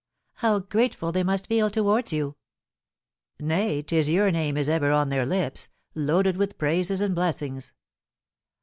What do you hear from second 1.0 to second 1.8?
they must feel